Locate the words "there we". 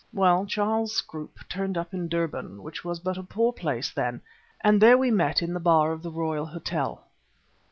4.81-5.11